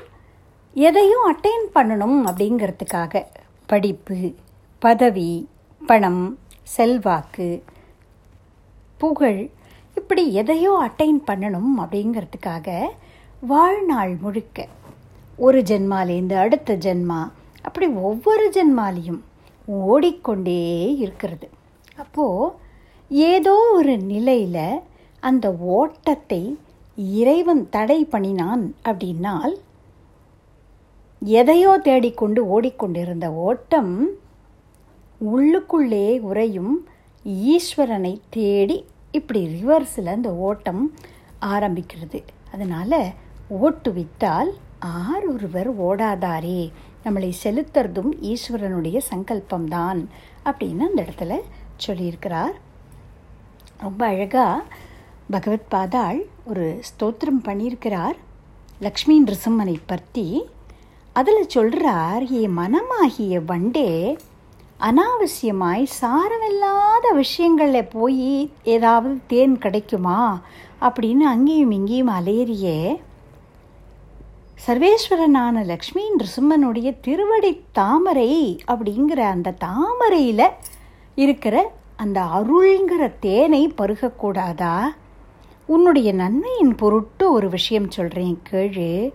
[0.73, 3.25] எதையும் அட்டைன் பண்ணணும் அப்படிங்கிறதுக்காக
[3.67, 4.33] படிப்பு
[4.79, 5.49] பதவி
[5.87, 7.63] பணம் செல்வாக்கு
[8.97, 9.49] புகழ்
[9.95, 12.87] இப்படி எதையோ அட்டைன் பண்ணணும் அப்படிங்கிறதுக்காக
[13.41, 14.67] வாழ்நாள் முழுக்க
[15.35, 19.19] ஒரு ஜென்மாலேருந்து அடுத்த ஜென்மா அப்படி ஒவ்வொரு ஜென்மாலையும்
[19.65, 21.49] ஓடிக்கொண்டே இருக்கிறது.
[21.95, 22.53] அப்போது
[23.09, 24.81] ஏதோ ஒரு நிலையில்
[25.19, 26.57] அந்த ஓட்டத்தை
[27.03, 29.53] இறைவன் தடை பண்ணினான் அப்படின்னால்
[31.19, 33.93] எதையோ தேடிக்கொண்டு ஓடிக்கொண்டிருந்த ஓட்டம்
[35.21, 36.73] உள்ளுக்குள்ளே உறையும்
[37.55, 40.93] ஈஸ்வரனை தேடி இப்படி ரிவர்ஸில் அந்த ஓட்டம்
[41.41, 42.19] ஆரம்பிக்கிறது.
[42.51, 43.01] அதனால்
[43.47, 46.71] ஓட்டு வித்தால் ஆர் ஒருவர் ஓடாதாரே
[47.05, 50.05] நம்மளை செலுத்துறதும் ஈஸ்வரனுடைய சங்கல்பம்தான்
[50.45, 51.35] அப்படின்னு அந்த இடத்துல
[51.87, 52.55] சொல்லியிருக்கிறார்.
[53.77, 54.63] ரொம்ப அழகாக
[55.29, 58.17] பகவத் பாதாள் ஒரு ஸ்தோத்திரம் பண்ணியிருக்கிறார்.
[58.79, 60.49] லக்ஷ்மி நிருசிம்மனை பற்றி
[61.13, 64.17] அதில் சொல்கிறார் ஏ மனமாகிய வண்டே
[64.79, 70.39] அனாவசியமாய் சாரமில்லாத விஷயங்களில் போய் ஏதாவது தேன் கிடைக்குமா?
[70.81, 72.97] அப்படின்னு அங்கேயும் இங்கேயும் அலையறியே.
[74.67, 80.47] சர்வேஸ்வரனான லக்ஷ்மி நிருசிம்மனுடைய திருவடி தாமரை அப்படிங்கிற அந்த தாமரையில்
[81.15, 84.87] இருக்கிற அந்த அருள்ங்கிற தேனை பருகக்கூடாதா?
[85.69, 89.11] உன்னுடைய நன்மையின் பொருட்டு ஒரு விஷயம் சொல்கிறேன் கேழு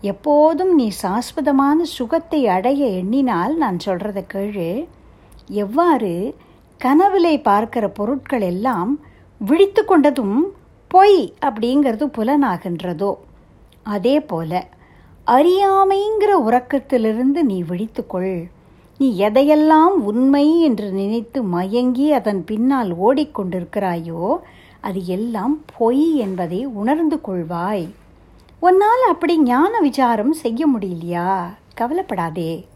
[0.00, 4.68] எப்போதும் நீ சாஸ்வதமான சுகத்தை அடைய எண்ணினால் நான் சொல்கிறத கேழு
[5.48, 6.12] எவ்வாறு?
[6.80, 8.92] கனவிலே பார்க்கிற பொருட்கள் எல்லாம்
[9.40, 10.36] விழித்து கொண்டதும்
[10.88, 13.10] பொய் அப்படிங்கிறது புலனாகின்றதோ?
[13.82, 14.52] அதே போல
[15.26, 18.44] அறியாமைங்கிற உறக்கத்திலிருந்து நீ விழித்துக்கொள்
[18.98, 24.22] நீ எதையெல்லாம் உண்மை என்று நினைத்து மயங்கி அதன் பின்னால் ஓடிக்கொண்டிருக்கிறாயோ
[24.80, 27.88] அது எல்லாம் பொய் என்பதை உணர்ந்து கொள்வாய்.
[28.58, 31.46] உன்னால் அப்படி ஞான விசாரம் செய்ய முடியலையா?
[31.74, 32.66] கவலைப்படாதே.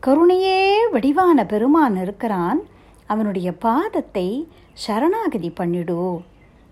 [0.00, 2.60] கருணையே வடிவான பெருமான் இருக்கிறான்.
[3.06, 6.20] அவனுடைய பாதத்தை சரணாகதி பண்ணிடு.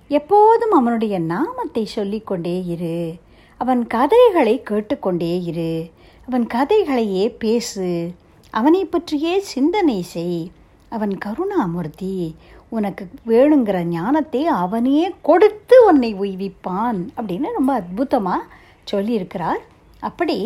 [0.09, 3.14] எப்போதும் அவனுடைய நாமத்தை சொல்லிக்கொண்டே இரு.
[3.57, 5.90] அவன் கதைகளை கேட்டுக்கொண்டே இரு.
[6.26, 8.12] அவன் கதைகளையே பேசு.
[8.50, 10.50] அவனை பற்றியே சிந்தனை செய்.
[10.88, 12.35] அவன் கருணாமூர்த்தி
[12.76, 18.50] உனக்கு வேணுங்கிற ஞானத்தை அவனே கொடுத்து உன்னை உய்விப்பான் அப்படின்னு ரொம்ப அற்புதமாக
[18.92, 19.62] சொல்லியிருக்கிறார்.
[20.09, 20.38] அப்படி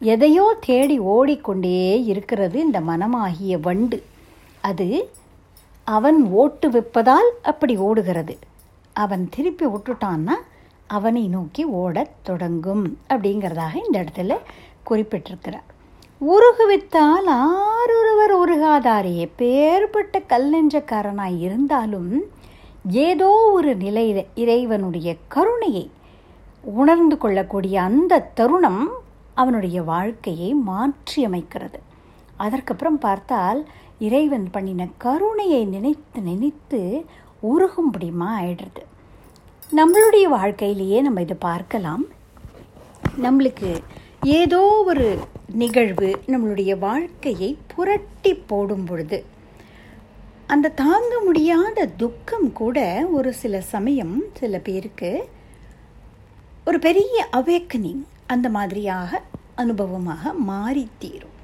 [0.00, 3.98] எதையோ தேடி ஓடிக்கொண்டே இருக்கிறது இந்த மனமாகிய வண்டு.
[4.68, 4.86] அது
[5.96, 8.34] அவன் ஓட்டு வைப்பதால் அப்படி ஓடுகிறது.
[8.92, 10.36] அவன் திருப்பி விட்டுட்டான்னா
[10.86, 14.36] அவனை நோக்கி ஓடத் தொடங்கும் அப்படிங்கிறதாக இந்த இடத்துல
[14.90, 15.68] குறிப்பிட்டிருக்கிறார்.
[16.28, 19.30] உருகுவித்தால் ஆரொருவர் உருகாதாரே.
[19.38, 22.10] பேர்பட்ட கல்லெஞ்சக்காரனாய் இருந்தாலும்
[22.88, 25.90] ஏதோ ஒரு நிலையில் இறைவனுடைய கருணையை
[26.62, 28.82] உணர்ந்து கொள்ளக்கூடிய அந்த தருணம்
[29.34, 31.80] அவனுடைய வாழ்க்கையை மாற்றியமைக்கிறது.
[32.36, 33.66] அதற்கப்புறம் பார்த்தால்
[33.98, 37.04] இறைவன் பண்ணின கருணையை நினைத்து நினைத்து
[37.42, 38.84] உருகும்படிமா ஆயிடுறது
[39.78, 42.04] நம்மளுடைய வாழ்க்கையிலேயே நம்ம இதை பார்க்கலாம்.
[43.22, 43.70] நம்மளுக்கு
[44.24, 45.18] ஏதோ ஒரு
[45.54, 49.24] நிகழ்வு நம்மளுடைய வாழ்க்கையை புரட்டி போடும் பொழுது
[50.46, 52.78] அந்த தாங்க முடியாத துக்கம் கூட
[53.12, 55.10] ஒரு சில சமயம் சில பேருக்கு
[56.64, 59.20] ஒரு பெரிய அவேக்கனிங் அந்த மாதிரியாக
[59.56, 61.36] அனுபவமாக மாறி தீரும்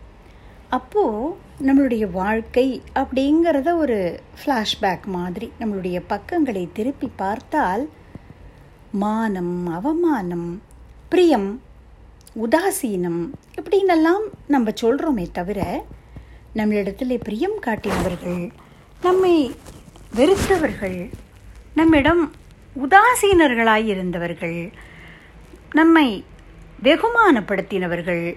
[0.69, 3.99] அப்போது நம்மளுடைய வாழ்க்கை அப்படிங்கிறத ஒரு
[4.41, 7.85] ஃப்ளாஷ்பேக் மாதிரி நம்மளுடைய பக்கங்களை திருப்பி பார்த்தால்
[8.93, 10.49] மானம் அவமானம்
[11.09, 11.51] பிரியம்
[12.43, 15.85] உதாசீனம் இப்படின்னெல்லாம் நம்ம சொல்கிறோமே தவிர
[16.55, 18.51] நம்மளிடத்தில் பிரியம் காட்டினவர்கள்
[19.03, 19.55] நம்மை
[20.17, 21.13] வெறுத்தவர்கள்
[21.75, 22.35] நம்மிடம்
[22.77, 24.73] உதாசீனர்களாய் இருந்தவர்கள்
[25.73, 26.25] நம்மை
[26.83, 28.37] வெகுமானப்படுத்தினவர்கள்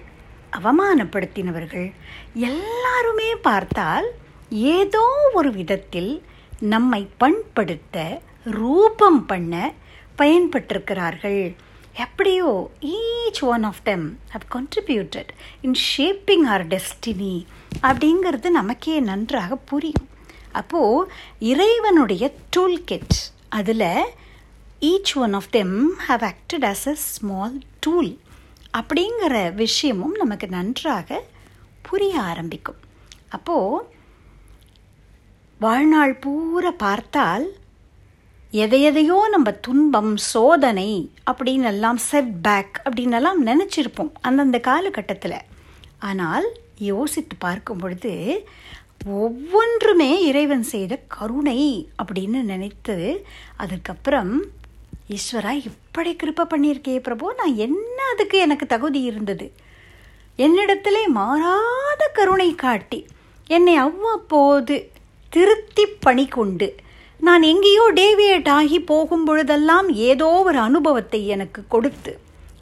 [0.52, 1.92] அவமானப்படுத்தினவர்கள்
[2.34, 4.06] எல்லாருமே பார்த்தால்
[4.50, 6.22] ஏதோ ஒரு விதத்தில்
[6.60, 9.72] நம்மை பண்படுத்த ரூபம் பண்ண
[10.18, 11.56] பயன்பட்டிருக்கிறார்கள்.
[11.96, 12.70] எப்படியோ
[13.30, 15.30] each one of them have contributed
[15.66, 17.34] in shaping our destiny
[17.82, 20.08] அப்படிங்கிறது நமக்கே நன்றாக புரியும்.
[20.52, 21.10] அப்போது
[21.50, 23.16] இறைவனுடைய டூல் கிட்
[23.48, 23.86] அதில்
[24.90, 25.76] each one of them
[26.08, 28.12] have acted as a small tool
[28.80, 31.22] அப்படிங்கிற விஷயமும் நமக்கு நன்றாக
[31.82, 32.80] புரிய ஆரம்பிக்கும்.
[33.28, 33.84] அப்போது
[35.58, 37.46] வாழ்நாள் பூரா பார்த்தால்
[38.52, 45.36] எதையதையோ நம்ம துன்பம் சோதனை அப்படின்னு எல்லாம் செட் பேக் அப்படின்னு எல்லாம் நினச்சிருப்போம் அந்தந்த காலகட்டத்தில்.
[45.98, 46.46] ஆனால்
[46.78, 48.44] யோசித்து பார்க்கும் பொழுது
[49.06, 51.60] ஒவ்வொன்றுமே இறைவன் செய்த கருணை
[52.02, 52.96] அப்படின்னு நினைத்து
[53.56, 54.32] அதுக்கப்புறம்
[55.08, 59.52] ஈஸ்வரா இப்படி கிருப்ப பண்ணியிருக்கே பிரபு நான் என்ன அதுக்கு எனக்கு தகுதி இருந்தது?
[60.38, 63.06] என்னிடத்திலே மாறாத கருணை காட்டி
[63.46, 64.90] என்னை அவ்வப்போது
[65.28, 66.74] திருத்தி பணி கொண்டு
[67.26, 72.12] நான் எங்கேயோ டேவியேட் ஆகி போகும் பொழுதெல்லாம் ஏதோ ஒரு அனுபவத்தை எனக்கு கொடுத்து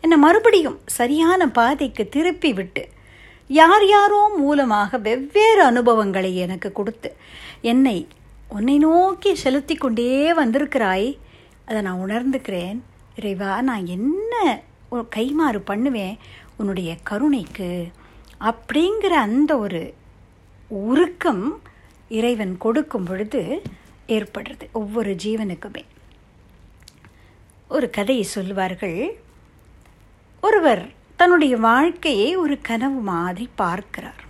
[0.01, 2.83] என்னை மறுபடியும் சரியான பாதைக்கு திருப்பி விட்டு
[3.51, 7.11] யார் யாரோ மூலமாக வெவ்வேறு அனுபவங்களை எனக்கு கொடுத்து
[7.63, 7.99] என்னை
[8.49, 11.09] உன்னை நோக்கி செலுத்தி கொண்டே வந்திருக்கிறாய்.
[11.67, 12.79] அதை நான் உணர்ந்துக்கிறேன்.
[13.17, 14.35] இறைவா நான் என்ன
[15.17, 16.15] கைமாறு பண்ணுவேன்?
[16.57, 17.71] உன்னுடைய கருணைக்கு
[18.41, 19.83] அப்படிங்கிற அந்த ஒரு
[20.69, 21.45] உருக்கம்
[22.09, 23.43] இறைவன் கொடுக்கும் பொழுது
[24.09, 25.85] ஏற்படுறது ஒவ்வொரு ஜீவனுக்குமே.
[27.69, 29.19] ஒரு கதையை சொல்வார்கள்.
[30.41, 30.85] ஒருவர்
[31.17, 34.23] தன்னுடைய வாழ்க்கையை ஒரு கனவு மாதிரி பார்க்கிறார்.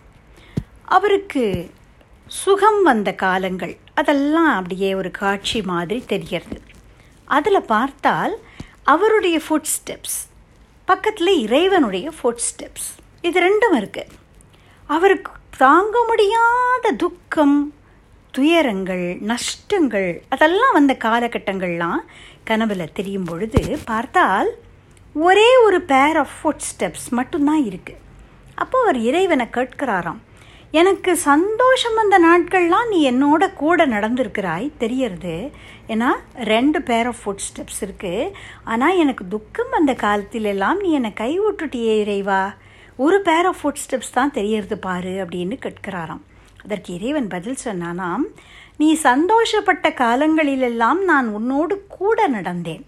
[0.85, 1.71] அவருக்கு
[2.27, 6.61] சுகம் வந்த காலங்கள் அதெல்லாம் அப்படியே ஒரு காட்சி மாதிரி தெரிகிறது.
[7.25, 8.35] அதில் பார்த்தால்
[8.83, 10.19] அவருடைய ஃபுட் ஸ்டெப்ஸ்
[10.85, 12.89] பக்கத்தில் இறைவனுடைய ஃபுட் ஸ்டெப்ஸ்
[13.23, 14.15] இது ரெண்டும் இருக்குது
[14.87, 17.75] அவருக்கு தாங்க முடியாத துக்கம்
[18.39, 22.03] துயரங்கள் நஷ்டங்கள் அதெல்லாம் வந்த காலகட்டங்கள்லாம்
[22.49, 24.51] கனவில் தெரியும் பொழுது பார்த்தால்
[25.27, 28.01] ஒரே ஒரு பேர் ஆஃப் ஃபுட் ஸ்டெப்ஸ் மட்டும்தான் இருக்குது
[28.63, 30.21] அப்போ அவர் இறைவனை கேட்கிறாராம்.
[30.81, 35.37] எனக்கு சந்தோஷம் வந்த நாட்கள்லாம் நீ என்னோட கூட நடந்திருக்கிறாய் தெரியறது.
[35.93, 36.11] ஏன்னா
[36.53, 38.33] ரெண்டு பேர் ஆஃப் ஃபுட் ஸ்டெப்ஸ் இருக்குது
[38.73, 42.43] ஆனால் எனக்கு துக்கம் வந்த காலத்திலெல்லாம் நீ என்னை கை விட்டுட்டியே இறைவா.
[43.05, 46.25] ஒரு பேர் ஆஃப் ஃபுட் ஸ்டெப்ஸ் தான் தெரியறது பாரு அப்படின்னு கேட்கிறாராம்.
[46.69, 48.25] அதற்கு இறைவன் பதில் சொன்னானாம்
[48.77, 52.83] நீ சந்தோஷப்பட்ட காலங்களிலெல்லாம் நான் உன்னோடு கூட நடந்தேன்.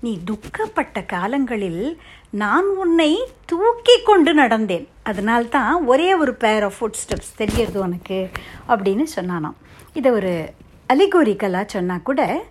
[0.00, 1.82] நீ துக்கப்பட்ட காலங்களில்
[2.30, 3.10] நான் உன்னை
[3.46, 4.86] தூக்கி கொண்டு நடந்தேன்.
[5.02, 8.30] அதனால்தான் ஒரே ஒரு பேர் ஆஃப் ஃபுட் ஸ்டெப்ஸ் தெரியறது உனக்கு
[8.68, 9.58] அப்படின்னு சொன்னானாம்.
[9.94, 10.52] இதை ஒரு
[10.92, 12.44] அலிகோரிக்கலாக சொன்னால் கூட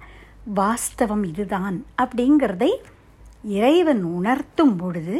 [0.56, 2.71] வாஸ்தவம் இதுதான் அப்படிங்கிறதை
[3.43, 5.17] இறைவன் உணர்த்தும் பொழுது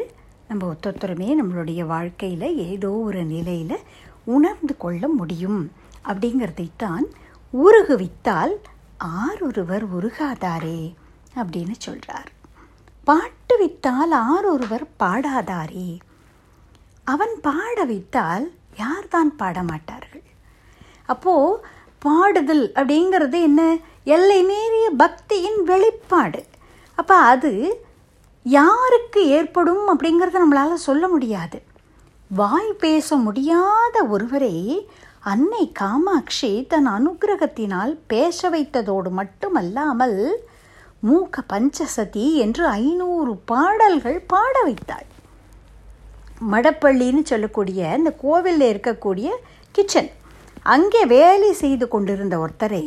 [0.48, 3.80] நம்ம ஒத்தொத்தருமே நம்மளுடைய வாழ்க்கையில் ஏதோ ஒரு நிலையில்
[4.36, 5.72] உணர்ந்து கொள்ள முடியும்.
[6.06, 7.06] அப்படிங்கிறதைத்தான்
[7.54, 8.56] உருகுவித்தால்
[8.98, 10.80] ஆரொருவர் உருகாதாரே
[11.36, 12.32] அப்படின்னு சொல்கிறார்
[13.04, 16.00] பாட்டு வித்தால் ஆரொருவர் பாடாதாரே.
[17.04, 20.26] அவன் பாட வைத்தால் யார்தான் பாட மாட்டார்கள்?
[21.06, 21.66] அப்போது
[22.06, 23.62] பாடுதல் அப்படிங்கிறது என்ன?
[24.04, 26.42] எல்லை மீறிய பக்தியின் வெளிப்பாடு.
[26.96, 27.54] அப்போ அது
[28.44, 31.60] யாருக்கு ஏற்படும் அப்படிங்கிறத நம்மளால் சொல்ல முடியாது.
[32.30, 34.56] வாய் பேச முடியாத ஒருவரை
[35.20, 40.18] அன்னை காமாட்சி தன் அனுகிரகத்தினால் பேச வைத்ததோடு மட்டுமல்லாமல்
[41.08, 45.08] மூக்க பஞ்சசதி என்று ஐநூறு பாடல்கள் பாட வைத்தாள்.
[46.52, 49.30] மடப்பள்ளின்னு சொல்லக்கூடிய இந்த கோவிலில் இருக்கக்கூடிய
[49.72, 50.12] கிச்சன்.
[50.64, 52.86] அங்கே வேலை செய்து கொண்டிருந்த ஒருத்தரை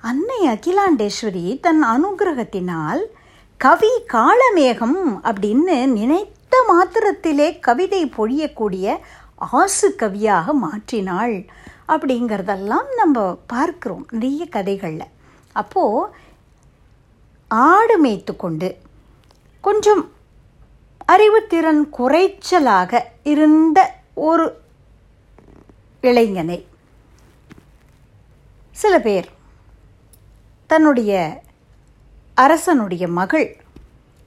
[0.00, 3.02] அன்னை அகிலாண்டேஸ்வரி தன் அனுகிரகத்தினால்
[3.60, 6.35] கவி காளமேகம் அப்படின்னு நினைத்த
[6.68, 8.96] மாத்திரத்திலே கவிதை பொழியக்கூடிய
[9.34, 11.36] ஆசு கவியாக மாற்றினாள்.
[11.88, 15.12] அப்படிங்கிறதெல்லாம் நம்ம பார்க்குறோம் நிறைய கதைகளில்.
[15.52, 16.12] அப்போது
[17.48, 18.68] ஆடு மேய்த்து கொண்டு
[19.60, 20.10] கொஞ்சம்
[21.12, 23.78] அறிவுத்திறன் குறைச்சலாக இருந்த
[24.14, 24.46] ஒரு
[26.00, 26.66] இளைஞனை
[28.70, 29.28] சில பேர்
[30.66, 31.42] தன்னுடைய
[32.34, 33.56] அரசனுடைய மகள்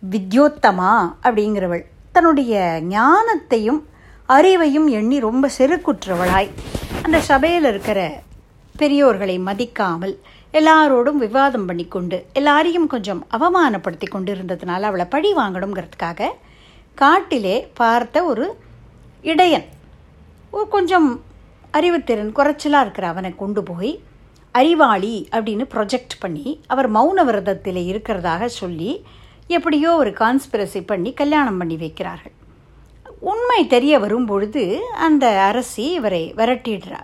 [0.03, 0.91] வித்யோத்தமா
[1.23, 2.53] அப்படிங்கிறவள் தன்னுடைய
[2.89, 3.81] ஞானத்தையும்
[4.35, 6.49] அறிவையும் எண்ணி ரொம்ப செருக்குற்றவளாய்.
[7.05, 7.99] அந்த சபையில் இருக்கிற
[8.79, 10.15] பெரியோர்களை மதிக்காமல்
[10.53, 16.29] எல்லாரோடும் விவாதம் பண்ணி கொண்டு எல்லாரையும் கொஞ்சம் அவமானப்படுத்தி கொண்டு இருந்ததுனால அவளை பழி வாங்கணுங்கிறதுக்காக
[16.95, 18.45] காட்டிலே பார்த்த ஒரு
[19.31, 19.67] இடையன்.
[20.75, 21.09] கொஞ்சம்
[21.77, 23.91] அறிவுத்திறன் குறைச்சலாக இருக்கிற அவனை கொண்டு போய்
[24.51, 28.91] அறிவாளி அப்படின்னு ப்ரொஜெக்ட் பண்ணி அவர் மௌன விரதத்தில் இருக்கிறதாக சொல்லி
[29.55, 32.35] எப்படியோ ஒரு கான்ஸ்பிரசி பண்ணி கல்யாணம் பண்ணி வைக்கிறார்கள்.
[33.19, 34.63] உண்மை தெரிய வரும் பொழுது
[35.05, 36.99] அந்த அரசி இவரை விரட்டிடுறா.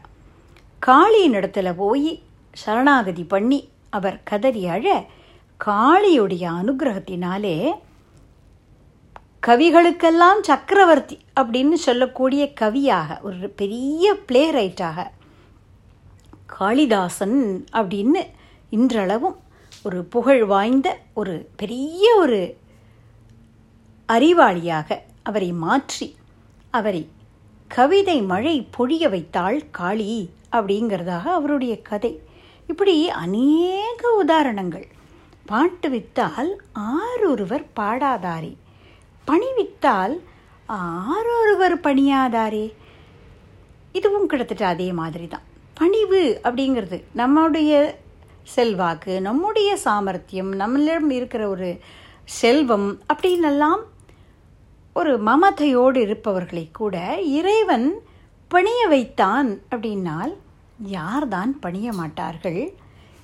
[0.82, 2.12] காளியின் இடத்துல போய்
[2.52, 4.86] சரணாகதி பண்ணி அவர் கதறி அழ
[5.60, 7.58] காளியுடைய அனுகிரகத்தினாலே
[9.48, 15.08] கவிகளுக்கெல்லாம் சக்கரவர்த்தி அப்படின்னு சொல்லக்கூடிய கவியாக ஒரு பெரிய பிளே ரைட்டாக
[16.60, 17.40] காளிதாசன்
[17.72, 18.24] அப்படின்னு
[18.70, 19.36] இன்றளவும்
[19.86, 22.58] ஒரு புகழ் வாய்ந்த ஒரு பெரிய ஒரு
[24.08, 26.16] அறிவாளியாக அவரை மாற்றி
[26.70, 27.10] அவரை
[27.68, 32.22] கவிதை மழை பொழிய வைத்தாள் காளி அப்படிங்கிறதாக அவருடைய கதை.
[32.68, 34.88] இப்படி அநேக உதாரணங்கள்.
[35.46, 38.56] பாட்டு வித்தால் ஆரொருவர் பாடாதாரே.
[39.26, 40.16] பணி வித்தால்
[40.68, 42.74] ஆரொருவர் பணியாதாரே.
[43.92, 47.98] இதுவும் கிட்டத்தட்ட அதே மாதிரி தான் பணிவு அப்படிங்கிறது நம்முடைய
[48.54, 51.70] செல்வாக்கு நம்முடைய சாமர்த்தியம் நம்மளிடம் இருக்கிற ஒரு
[52.24, 53.84] செல்வம் அப்படின்னெல்லாம்
[54.94, 57.88] ஒரு மமதையோடு இருப்பவர்களை கூட இறைவன்
[58.52, 60.34] பணிய வைத்தான் அப்படின்னால்
[60.92, 62.62] யார்தான் பணிய மாட்டார்கள்?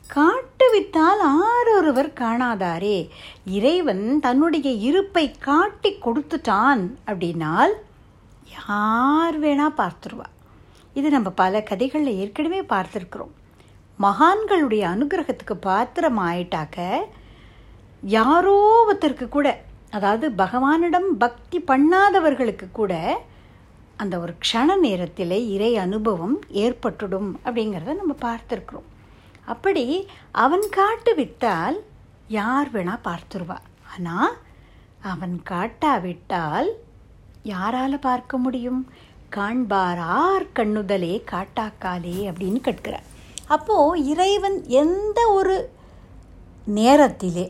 [0.08, 3.10] காட்டுவித்தால் ஆரொருவர் காணாதாரே.
[3.46, 7.74] இறைவன் தன்னுடைய இருப்பை காட்டி கொடுத்துட்டான் அப்படின்னால்
[8.68, 10.28] யார் வேணா பார்த்துருவா.
[10.94, 13.36] இது நம்ம பல கதைகளில் ஏற்கனவே பார்த்துருக்குறோம்.
[14.04, 16.78] மகான்களுடைய அனுகிரகத்துக்கு பாத்திரம் ஆயிட்டாக்க
[18.04, 18.56] யாரோ
[18.88, 19.48] ஒருத்தருக்கு கூட
[19.90, 22.94] அதாவது பகவானிடம் பக்தி பண்ணாதவர்களுக்கு கூட
[23.98, 28.88] அந்த ஒரு க்ஷண நேரத்தில் இறை அனுபவம் ஏற்பட்டுடும் அப்படிங்கிறத நம்ம பார்த்துருக்குறோம்.
[29.46, 29.86] அப்படி
[30.44, 31.78] அவன் காட்டு விட்டால்
[32.38, 33.58] யார் வேணா பார்த்துருவா.
[33.94, 34.34] ஆனால்
[35.12, 36.70] அவன் காட்டாவிட்டால்
[37.54, 38.82] யாரால் பார்க்க முடியும்?
[39.36, 43.08] காண்பாரார் கண்ணுதலே காட்டாக்காலே அப்படின்னு கேட்கிறார்
[43.52, 45.56] அப்போது இறைவன் எந்த ஒரு
[46.66, 47.46] நேரத்திலே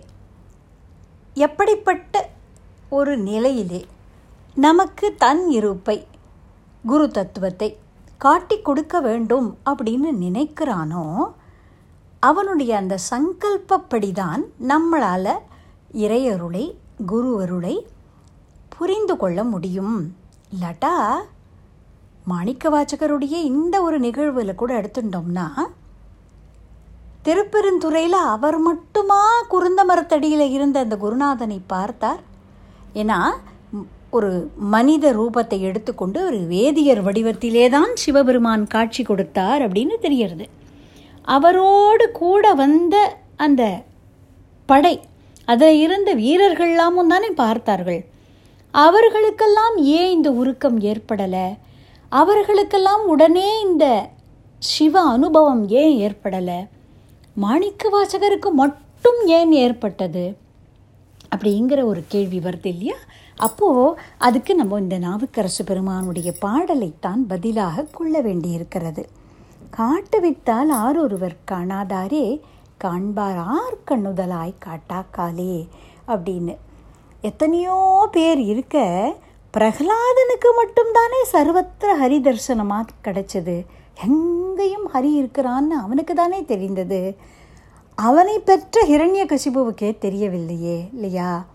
[1.34, 2.30] எப்படிப்பட்ட
[2.90, 3.86] ஒரு நிலையிலே
[4.56, 6.08] நமக்கு தன் இருப்பை
[6.86, 7.78] குரு தத்துவத்தை
[8.18, 11.06] காட்டி கொடுக்க வேண்டும் அப்படின்னு நினைக்கிறானோ
[12.20, 15.32] அவனுடைய அந்த சங்கல்பப்படிதான் நம்மளால்
[15.94, 16.66] இறையருளை
[17.08, 17.76] குருவருளை
[18.78, 20.16] புரிந்து கொள்ள முடியும்.
[20.52, 20.94] இல்லாட்டா
[22.26, 25.46] மாணிக்க வாச்சகருடைய இந்த ஒரு நிகழ்வில் கூட எடுத்துட்டோம்னா
[27.26, 29.22] திருப்பெருந்துறையில் அவர் மட்டுமா
[29.54, 32.22] குருந்த மரத்தடியில் இருந்த அந்த குருநாதனை பார்த்தார்.
[33.02, 33.20] ஏன்னா
[34.18, 34.32] ஒரு
[34.74, 40.46] மனித ரூபத்தை எடுத்துக்கொண்டு ஒரு வேதியர் வடிவத்திலே தான் சிவபெருமான் காட்சி கொடுத்தார் அப்படின்னு தெரியறது
[41.36, 42.96] அவரோடு கூட வந்த
[43.46, 43.64] அந்த
[44.70, 44.96] படை
[45.52, 48.02] அதில் இருந்த வீரர்கள்லாமும் தானே பார்த்தார்கள்.
[48.74, 51.48] அவர்களுக்கெல்லாம் ஏன் இந்த உருக்கம் ஏற்படலை?
[52.12, 53.86] அவர்களுக்கெல்லாம் உடனே இந்த
[54.62, 56.60] சிவ அனுபவம் ஏன் ஏற்படலை?
[57.34, 60.38] மாணிக்க வாசகருக்கு மட்டும் ஏன் ஏற்பட்டது?
[61.36, 62.96] அப்படிங்கிற ஒரு கேள்வி வருது இல்லையா?
[63.38, 69.10] அப்போது அதுக்கு நம்ம இந்த நாவுக்கரசு பெருமானுடைய பாடலைத்தான் பதிலாக கொள்ள வேண்டியிருக்கிறது.
[69.70, 72.40] காட்டுவித்தால் ஆரொருவர் காணாதாரே
[72.84, 75.68] காண்பார் ஆர் கண்ணுதலாய் காட்டாக்காலே
[76.08, 76.58] அப்படின்னு.
[77.22, 78.78] எத்தனையோ பேர் இருக்க
[79.58, 83.66] பிரகலாதனுக்கு மட்டும்தானே சர்வத்திர ஹரிதர்சனமாக கிடைச்சது?
[83.94, 87.18] எங்கேயும் ஹரி இருக்கிறான்னு அவனுக்கு தானே தெரிந்தது.
[87.96, 91.46] அவனை பெற்ற ஹிரண்ய கசிபுவுக்கே தெரியவில்லையே இல்லையா?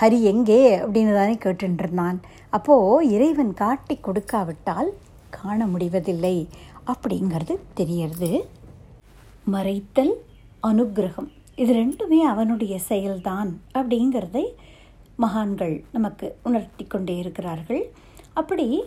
[0.00, 0.78] ஹரி எங்கே?
[0.78, 2.18] அப்படின்னு தானே கேட்டுருந்தான்
[2.50, 4.90] அப்போது இறைவன் காட்டி கொடுக்காவிட்டால்
[5.30, 6.48] காண முடிவதில்லை
[6.86, 8.48] அப்படிங்கிறது தெரியறது.
[9.52, 10.12] மறைத்தல்
[10.62, 14.44] அனுக்கிரகம் இது ரெண்டுமே அவனுடைய செயல்தான் அப்படிங்கிறதை
[15.16, 17.90] மகான்கள் நமக்கு உணர்த்தி கொண்டே இருக்கிறார்கள்.
[18.32, 18.84] அப்படி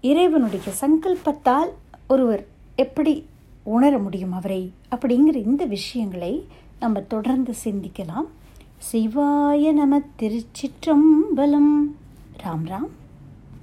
[0.00, 1.72] இறைவனுடைய சங்கல்பத்தால்
[2.08, 3.26] ஒருவர் எப்படி
[3.62, 4.72] உணர முடியும் அவரை?
[4.90, 6.46] அப்படிங்கிற இந்த விஷயங்களை
[6.80, 8.26] நம்ம தொடர்ந்து சிந்திக்கலாம்.
[8.92, 11.82] சிவாய நம திருச்சிற்றம்பலம்.
[12.42, 12.88] ராம் ராம்.